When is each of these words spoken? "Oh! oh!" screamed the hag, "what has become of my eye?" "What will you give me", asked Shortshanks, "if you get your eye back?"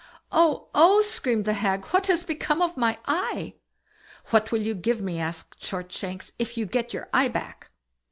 "Oh! 0.31 0.69
oh!" 0.73 1.03
screamed 1.03 1.45
the 1.45 1.53
hag, 1.53 1.85
"what 1.91 2.07
has 2.07 2.23
become 2.23 2.59
of 2.59 2.75
my 2.75 2.97
eye?" 3.05 3.53
"What 4.31 4.51
will 4.51 4.63
you 4.63 4.73
give 4.73 4.99
me", 4.99 5.19
asked 5.19 5.61
Shortshanks, 5.63 6.31
"if 6.39 6.57
you 6.57 6.65
get 6.65 6.91
your 6.91 7.07
eye 7.13 7.27
back?" 7.27 7.69